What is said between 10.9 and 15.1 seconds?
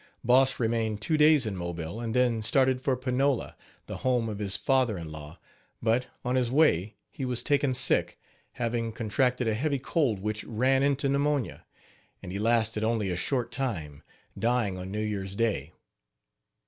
pneumonia, and he lasted only a short time, dying on New